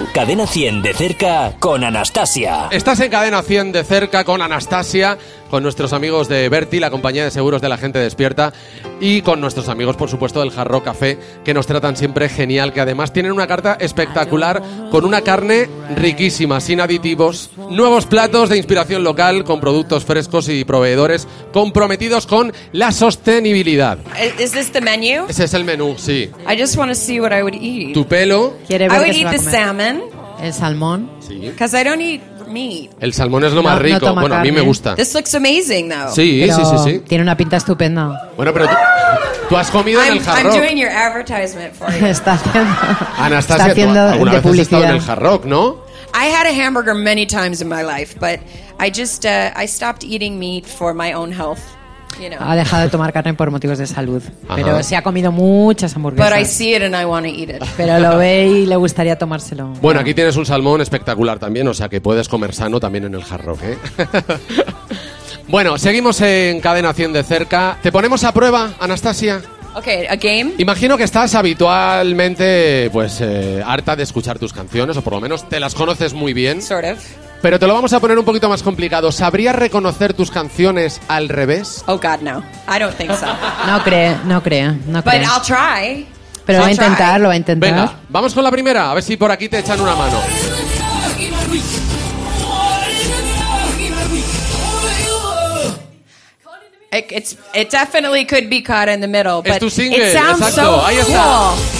[0.06, 2.68] Cadena 100 de cerca con Anastasia.
[2.70, 5.18] Estás en Cadena 100 de cerca con Anastasia,
[5.50, 8.52] con nuestros amigos de Berti, la compañía de seguros de la gente despierta
[9.00, 12.80] y con nuestros amigos, por supuesto, del Jarro Café, que nos tratan siempre genial, que
[12.80, 19.04] además tienen una carta espectacular con una carne riquísima, sin aditivos, nuevos platos de inspiración
[19.04, 23.98] local, con productos frescos y proveedores comprometidos con la sostenibilidad.
[24.16, 25.26] I- Is this the menu?
[25.28, 26.30] Ese es el menú, sí.
[26.50, 27.94] I just want to see what I would eat.
[27.94, 30.02] Tu pelo, I would eat the salmon
[30.42, 31.10] El salmón.
[31.20, 31.34] sí.
[31.50, 32.90] because I don't eat meat.
[33.00, 34.00] El salmón es lo No, más no rico.
[34.00, 34.68] toma bueno, a mí me carne.
[34.68, 34.94] gusta.
[34.96, 36.12] This looks amazing, though.
[36.14, 36.98] Sí, pero sí, sí, sí.
[37.06, 38.30] Tiene una pinta estupenda.
[38.36, 38.74] Bueno, pero tú,
[39.50, 40.54] tú has comido en I'm, el I'm Hard Rock.
[40.56, 42.06] doing your advertisement for you.
[42.06, 42.70] Está haciendo,
[43.18, 44.94] Anastasia, está tú haciendo alguna de vez has estado en publicidad.
[44.94, 45.88] el Hard Rock, ¿no?
[46.14, 48.40] I had a hamburger many times in my life, but
[48.80, 51.60] I just uh, I stopped eating meat for my own health.
[52.20, 52.38] You know.
[52.40, 54.22] Ha dejado de tomar carne por motivos de salud.
[54.48, 54.56] Ajá.
[54.56, 56.48] Pero se ha comido muchas But I hamburguesas.
[56.50, 57.62] see it and I want to eat it.
[57.76, 59.68] Pero lo ve y le gustaría tomárselo.
[59.80, 63.14] Bueno, aquí tienes un salmón espectacular también, o sea que puedes comer sano también en
[63.14, 63.78] el Hard Rock, ¿eh?
[65.48, 67.78] bueno, seguimos en Cadena 100 de cerca.
[67.82, 69.40] ¿Te ponemos a prueba, Anastasia?
[69.74, 70.54] Okay, a game.
[70.58, 75.48] Imagino que estás habitualmente, pues, eh, harta de escuchar tus canciones, o por lo menos
[75.48, 76.62] te las conoces muy bien.
[76.62, 76.98] Sort of.
[77.40, 79.12] Pero te lo vamos a poner un poquito más complicado.
[79.12, 81.84] ¿Sabrías reconocer tus canciones al revés?
[81.86, 82.42] Oh God, no.
[82.68, 83.26] I don't think so.
[83.66, 85.22] No cree, no cree, no but cree.
[85.24, 86.06] I'll try.
[86.44, 87.70] Pero lo va a intentar, lo va a intentar.
[87.70, 90.18] Venga, vamos con la primera, a ver si por aquí te echan una mano.
[96.90, 100.12] It, it's it definitely could be caught in the middle, Es but tu single, it
[100.12, 101.52] sounds exacto, so ahí está.
[101.52, 101.77] cool.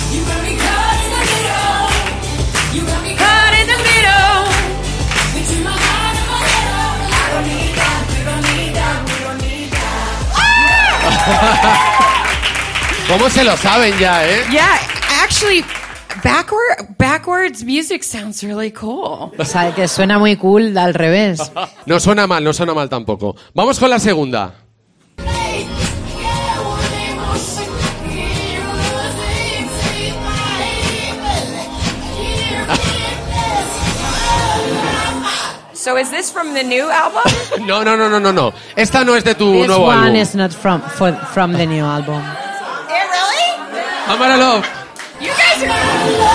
[13.09, 14.45] ¿Cómo se lo saben ya, eh?
[14.51, 14.79] Yeah,
[15.23, 15.65] actually,
[16.23, 19.33] backward backwards music sounds really cool.
[19.39, 21.51] O sea, que suena muy cool al revés.
[21.87, 23.35] No suena mal, no suena mal tampoco.
[23.55, 24.55] Vamos con la segunda.
[35.89, 37.23] So is this from the new album?
[37.67, 38.53] No, no, no, no, no, no.
[38.77, 40.21] Esta no es de tu This nuevo one álbum.
[40.21, 42.21] is not from for, from the new album.
[42.21, 44.13] yeah, really?
[44.13, 44.67] Amara Love.
[45.19, 46.29] You guys are.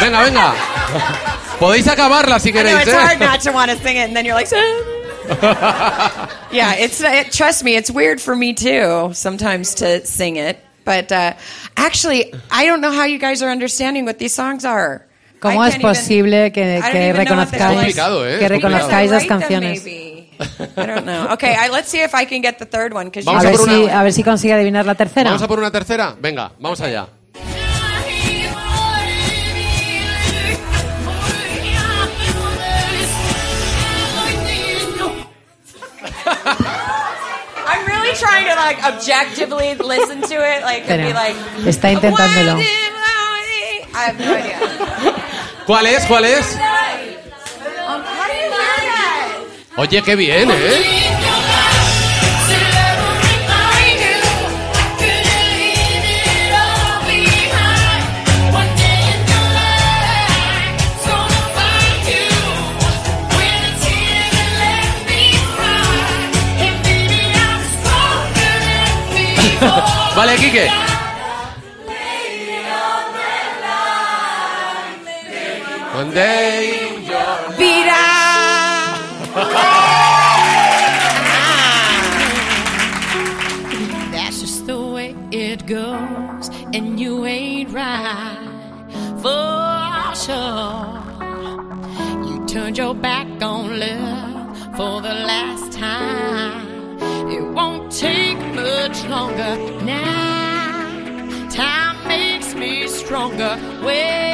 [0.00, 0.67] Venga, venga.
[1.60, 3.24] Podéis acabarla si I know queréis, it's hard ¿eh?
[3.24, 4.48] not to want to sing it, and then you're like,
[6.52, 10.58] yeah, it's it, trust me, it's weird for me too sometimes to sing it.
[10.84, 11.34] But uh,
[11.76, 15.04] actually, I don't know how you guys are understanding what these songs are.
[15.40, 18.38] ¿Cómo I es even- posible que, que reconozcáis, complicado, ¿eh?
[18.38, 19.86] que reconozcáis las canciones?
[19.86, 21.32] I don't know.
[21.32, 23.58] Okay, I, let's see if I can get the third one because Vamos A ver,
[23.58, 25.30] si, una- a ver si consigue adivinar la tercera.
[25.30, 26.16] ¿Vamos a por una tercera?
[26.18, 27.06] Venga, vamos allá.
[38.18, 41.36] Trying to like objectively listen to it, like and be like.
[41.66, 42.58] está intentándolo.
[43.94, 44.58] I have no idea.
[45.66, 46.04] ¿Cuál es?
[46.06, 46.56] ¿Cuál es?
[46.56, 49.78] How do you hear that?
[49.78, 51.47] Oye, qué bien, ¿eh?
[70.18, 70.66] Vale, Quique.
[75.94, 79.38] One day you're- ah.
[84.10, 88.38] That's just the way it goes, and you ain't right
[89.22, 90.98] for sure.
[92.26, 96.47] You turned your back on love for the last time.
[98.58, 99.54] Much longer
[99.84, 101.48] now.
[101.48, 103.56] Time makes me stronger.
[103.84, 104.27] Well,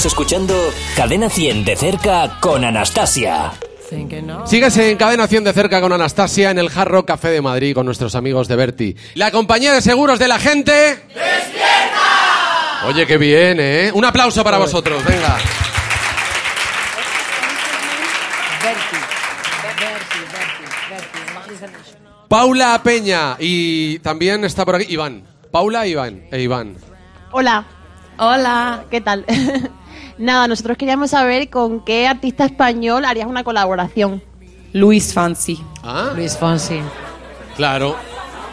[0.00, 3.52] Estamos escuchando Cadena 100 de cerca con Anastasia.
[4.46, 7.84] Sigues en Cadena 100 de cerca con Anastasia en el Jarro Café de Madrid con
[7.84, 8.96] nuestros amigos de Berti.
[9.12, 10.72] La compañía de seguros de la gente.
[10.72, 12.86] ¡Despierta!
[12.86, 13.90] Oye, qué bien, ¿eh?
[13.92, 15.36] Un aplauso para vosotros, venga.
[22.26, 25.24] Paula Peña y también está por aquí Iván.
[25.50, 26.22] Paula e Iván.
[26.32, 26.76] E Iván.
[27.32, 27.66] Hola.
[28.16, 28.84] Hola.
[28.90, 29.26] ¿Qué tal?
[30.20, 34.22] Nada, nosotros queríamos saber con qué artista español harías una colaboración.
[34.72, 35.58] Luis Fonsi.
[35.82, 36.80] Ah, Luis Fonsi.
[37.56, 37.96] claro.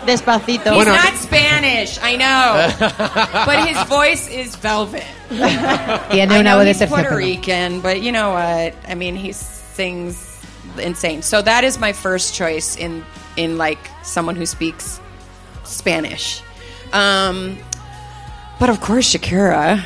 [0.06, 0.74] Despacito.
[0.74, 0.94] Bueno.
[0.94, 2.70] He's not Spanish, I know,
[3.46, 5.04] but his voice is velvet.
[6.10, 7.18] Tiene I una know voz de he's Puerto terciopelo.
[7.18, 8.74] Rican, but you know what?
[8.88, 10.40] I mean, he sings
[10.82, 11.22] insane.
[11.24, 13.04] So that is my first choice in
[13.36, 15.02] in like someone who speaks
[15.66, 16.42] Spanish.
[16.94, 17.58] Um,
[18.62, 19.84] but of course, Shakira.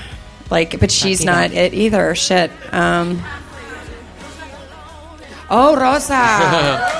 [0.52, 1.26] Like, but she's Shakira.
[1.26, 2.14] not it either.
[2.14, 2.52] Shit.
[2.74, 3.24] Um,
[5.50, 6.14] oh, Rosa.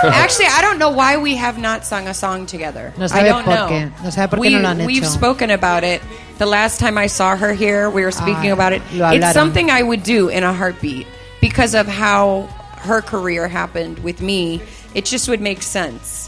[0.00, 2.94] Actually, I don't know why we have not sung a song together.
[2.96, 3.66] No I don't know.
[3.68, 4.02] qué.
[4.04, 5.08] No sabe por qué we, no lo han We've hecho.
[5.10, 6.00] spoken about it.
[6.38, 8.82] The last time I saw her here, we were speaking Ah, about it.
[8.92, 11.08] It's something I would do in a heartbeat
[11.40, 12.42] because of how
[12.82, 14.62] her career happened with me.
[14.94, 16.27] It just would make sense.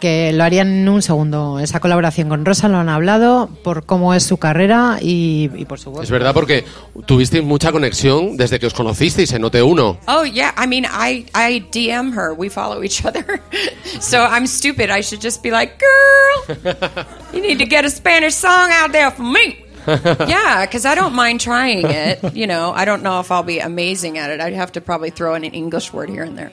[0.00, 1.58] Que lo harían en un segundo.
[1.60, 5.78] Esa colaboración con Rosa lo han hablado por cómo es su carrera y, y por
[5.78, 6.04] su voz.
[6.04, 6.64] Es verdad porque
[7.06, 9.98] tuvisteis mucha conexión desde que os conocisteis en OT1.
[10.08, 12.32] Oh yeah, I mean, I I DM her.
[12.32, 13.42] We follow each other,
[14.00, 14.90] so I'm stupid.
[14.90, 16.56] I should just be like, girl,
[17.34, 19.64] you need to get a Spanish song out there for me.
[19.86, 22.34] yeah, because I don't mind trying it.
[22.34, 24.40] You know, I don't know if I'll be amazing at it.
[24.40, 26.52] I'd have to probably throw in an English word here and there.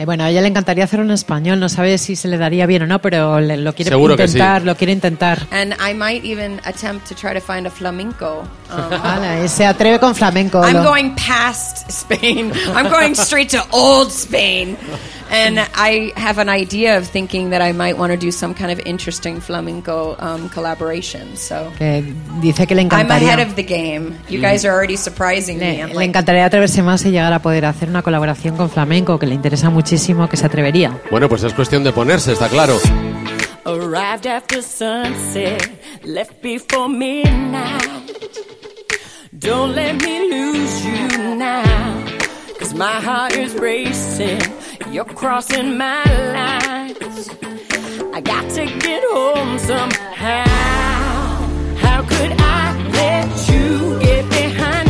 [0.00, 1.60] Eh, bueno, a ella le encantaría hacer un español.
[1.60, 4.26] No sabe si se le daría bien o no, pero le- lo quiere Seguro que
[4.28, 4.38] sí.
[4.38, 4.62] intentar.
[4.62, 5.46] Lo quiere intentar.
[5.50, 8.44] And I might even attempt to try to find a flamenco.
[8.70, 10.62] Um, Vale, se atreve con flamenco.
[10.64, 12.50] I'm lo- going past Spain.
[12.74, 14.78] I'm going straight to old Spain.
[15.32, 18.72] And I have an idea of thinking that I might want to do some kind
[18.72, 21.36] of interesting flamenco um, collaboration.
[21.36, 22.02] So que
[22.40, 23.28] dice que le I'm encantaría.
[23.34, 24.16] ahead of the game.
[24.28, 25.66] You guys are already surprising me.
[25.76, 28.70] Le, I'm le like, encantaría atreverse más y llegar a poder hacer una colaboración con
[28.70, 31.00] flamenco, que le interesa muchísimo, que se atrevería.
[31.10, 32.78] Bueno, pues es cuestión de ponerse, está claro.
[33.64, 35.60] Arrived after sunset,
[36.04, 38.12] left before midnight.
[39.32, 42.04] Don't let me lose you now,
[42.60, 44.38] cause my heart is racing.
[44.92, 47.28] You're crossing my lines.
[48.14, 50.44] I got to get home somehow.
[51.78, 54.89] How could I let you get behind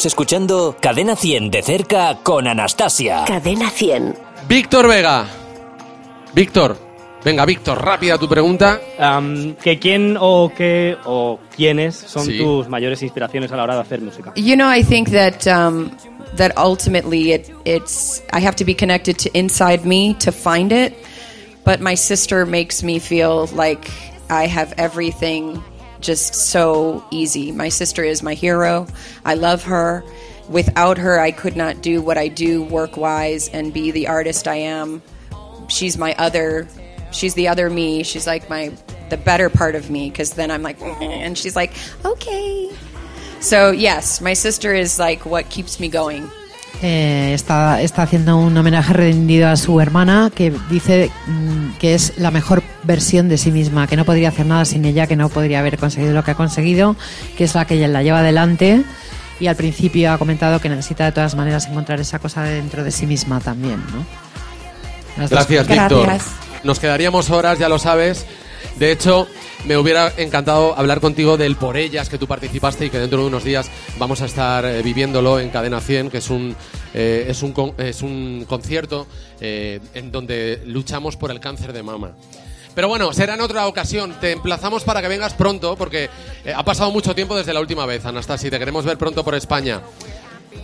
[0.00, 3.22] Estamos escuchando Cadena 100 de cerca con Anastasia.
[3.26, 4.16] Cadena 100.
[4.48, 5.26] Víctor Vega.
[6.32, 6.78] Víctor.
[7.22, 8.80] Venga, Víctor, rápida tu pregunta.
[8.98, 12.38] Am, que quién o qué o quiénes son Sí.
[12.38, 14.32] tus mayores inspiraciones a la hora de hacer música.
[14.36, 15.90] You know, I think that um,
[16.34, 20.94] that ultimately it, it's I have to be connected to inside me to find it.
[21.62, 23.90] But my sister makes me feel like
[24.30, 25.62] I have everything
[26.00, 27.52] just so easy.
[27.52, 28.86] My sister is my hero.
[29.24, 30.04] I love her.
[30.48, 34.48] Without her, I could not do what I do work wise and be the artist
[34.48, 35.02] I am.
[35.68, 36.66] She's my other.
[37.12, 38.02] She's the other me.
[38.02, 38.72] She's like my
[39.10, 41.72] the better part of me because then I'm like, mm-hmm, and she's like,
[42.04, 42.70] okay.
[43.40, 46.30] So yes, my sister is like what keeps me going.
[46.82, 52.14] Eh, está, está haciendo un homenaje rendido a su hermana que dice mm, que es
[52.16, 55.28] la mejor versión de sí misma, que no podría hacer nada sin ella, que no
[55.28, 56.96] podría haber conseguido lo que ha conseguido,
[57.36, 58.82] que es la que ella la lleva adelante
[59.40, 62.90] y al principio ha comentado que necesita de todas maneras encontrar esa cosa dentro de
[62.90, 63.82] sí misma también.
[63.92, 65.28] ¿no?
[65.28, 65.66] Gracias.
[65.66, 66.08] Víctor.
[66.64, 68.26] Nos quedaríamos horas, ya lo sabes.
[68.78, 69.28] De hecho,
[69.64, 73.26] me hubiera encantado hablar contigo del Por Ellas que tú participaste y que dentro de
[73.26, 76.56] unos días vamos a estar eh, viviéndolo en Cadena 100, que es un,
[76.94, 79.06] eh, es un, es un concierto
[79.40, 82.12] eh, en donde luchamos por el cáncer de mama.
[82.74, 84.14] Pero bueno, será en otra ocasión.
[84.20, 86.08] Te emplazamos para que vengas pronto, porque
[86.54, 88.48] ha pasado mucho tiempo desde la última vez, Anastasia.
[88.48, 89.80] Te queremos ver pronto por España.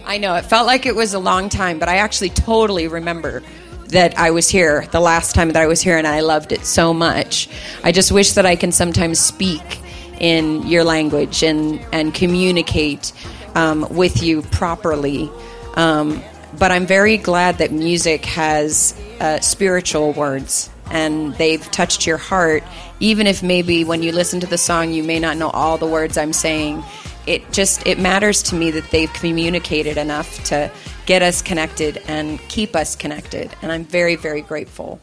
[0.09, 3.43] I know it felt like it was a long time, but I actually totally remember
[3.89, 6.65] that I was here the last time that I was here, and I loved it
[6.65, 7.49] so much.
[7.85, 9.81] I just wish that I can sometimes speak
[10.19, 13.13] in your language and and communicate
[13.55, 15.31] um, with you properly.
[15.75, 16.23] Um,
[16.59, 22.63] but I'm very glad that music has uh, spiritual words and they've touched your heart,
[23.01, 25.87] even if maybe when you listen to the song you may not know all the
[25.87, 26.83] words I'm saying.
[27.27, 30.71] It just it matters to me that they've communicated enough to
[31.07, 35.01] get us connected and keep us connected, and I'm very very grateful.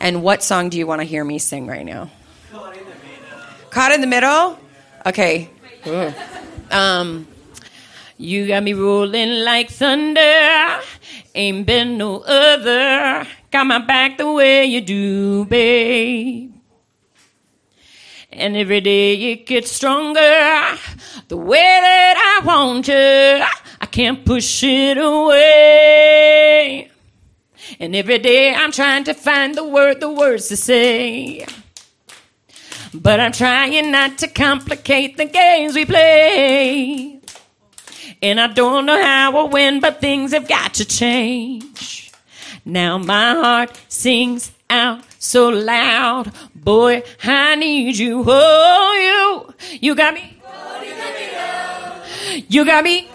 [0.00, 2.10] And what song do you want to hear me sing right now?
[3.70, 4.58] Caught in the middle.
[5.04, 5.50] Okay.
[6.70, 7.26] Um.
[8.18, 10.80] You got me rolling like thunder.
[11.34, 13.28] Ain't been no other.
[13.50, 16.55] Got my back the way you do, babe.
[18.36, 20.20] And every day it gets stronger.
[21.28, 26.90] The way that I want you, I can't push it away.
[27.80, 31.46] And every day I'm trying to find the word, the words to say.
[32.92, 37.18] But I'm trying not to complicate the games we play.
[38.20, 42.12] And I don't know how or when, but things have got to change.
[42.66, 46.32] Now my heart sings out so loud.
[46.54, 48.24] Boy, I need you.
[48.26, 49.78] Oh, you.
[49.80, 50.40] You got me.
[52.48, 53.08] You got me.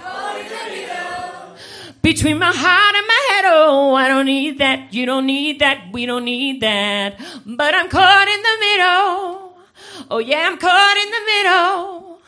[2.01, 4.91] Between my heart and my head, oh, I don't need that.
[4.91, 5.91] You don't need that.
[5.91, 7.19] We don't need that.
[7.45, 9.57] But I'm caught in the middle.
[10.09, 12.19] Oh, yeah, I'm caught in the middle.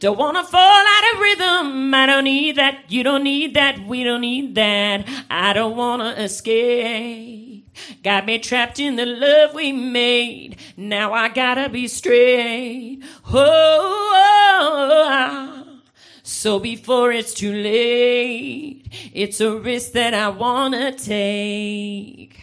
[0.00, 1.94] Don't wanna fall out of rhythm.
[1.94, 2.90] I don't need that.
[2.90, 3.86] You don't need that.
[3.86, 5.08] We don't need that.
[5.30, 7.53] I don't wanna escape.
[8.02, 10.56] Got me trapped in the love we made.
[10.76, 13.00] Now I gotta be straight.
[13.32, 14.12] Oh,
[14.56, 15.80] oh, oh.
[16.22, 22.40] so before it's too late, it's a risk that I wanna take.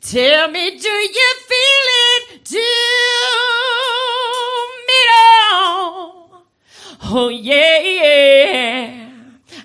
[0.00, 2.44] Tell me, do you feel it?
[2.44, 2.56] Do
[4.88, 5.00] me
[5.52, 6.46] all?
[7.02, 9.10] Oh yeah, yeah.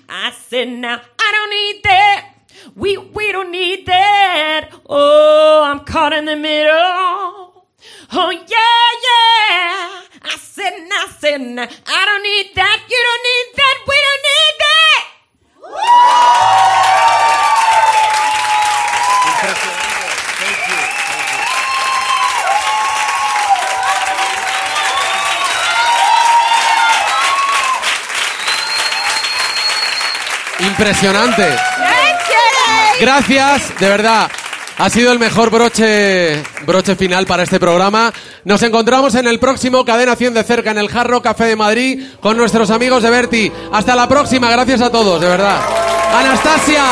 [0.08, 2.35] I said now I don't need that.
[2.74, 4.70] We we don't need that.
[4.88, 7.66] Oh, I'm caught in the middle.
[8.12, 10.02] Oh yeah, yeah.
[10.22, 11.06] I said now,
[11.86, 12.86] I don't need that.
[12.88, 13.76] You don't need that.
[13.86, 14.76] We don't need that.
[30.58, 31.75] Impresionante.
[33.00, 34.30] Gracias, de verdad.
[34.78, 38.12] Ha sido el mejor broche, broche final para este programa.
[38.44, 42.04] Nos encontramos en el próximo Cadena 100 de cerca en el Jarro Café de Madrid
[42.20, 43.52] con nuestros amigos de Berti.
[43.72, 45.60] Hasta la próxima, gracias a todos, de verdad.
[46.14, 46.84] Anastasia.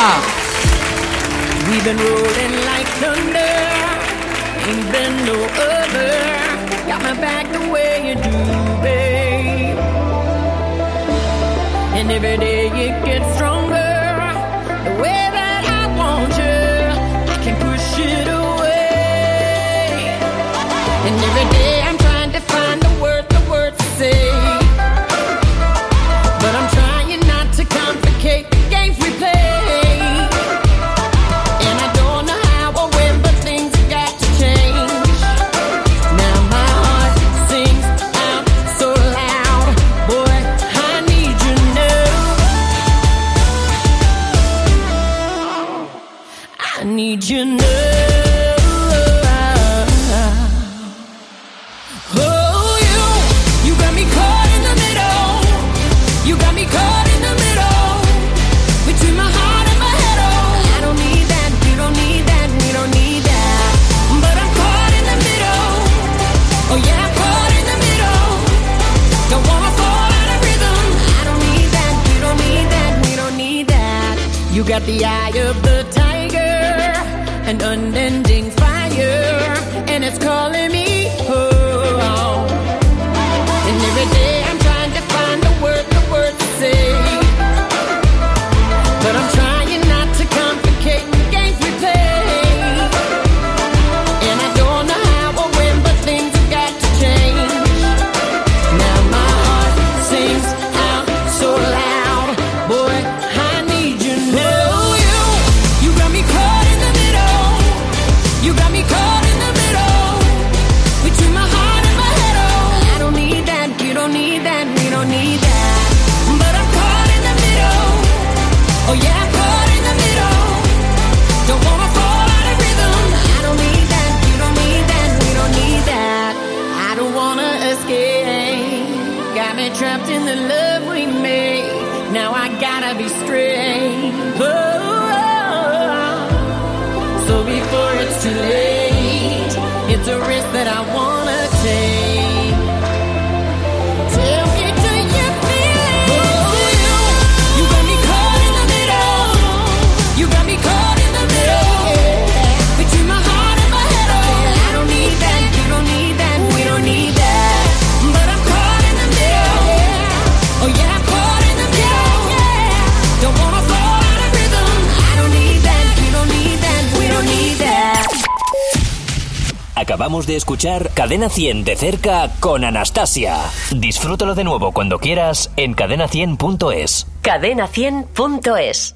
[170.05, 173.39] Acabamos de escuchar Cadena 100 de cerca con Anastasia.
[173.75, 177.07] Disfrútalo de nuevo cuando quieras en cadena100.es.
[177.23, 178.94] Cadena100.es.